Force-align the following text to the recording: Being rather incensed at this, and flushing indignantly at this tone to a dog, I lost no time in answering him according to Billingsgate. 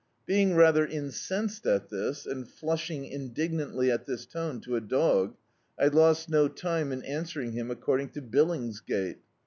Being 0.25 0.55
rather 0.55 0.83
incensed 0.83 1.67
at 1.67 1.89
this, 1.91 2.25
and 2.25 2.49
flushing 2.49 3.05
indignantly 3.05 3.91
at 3.91 4.07
this 4.07 4.25
tone 4.25 4.59
to 4.61 4.75
a 4.75 4.81
dog, 4.81 5.35
I 5.79 5.89
lost 5.89 6.27
no 6.27 6.47
time 6.47 6.91
in 6.91 7.03
answering 7.03 7.51
him 7.51 7.69
according 7.69 8.09
to 8.13 8.21
Billingsgate. 8.23 9.19